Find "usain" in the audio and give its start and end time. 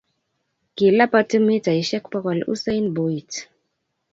2.53-2.85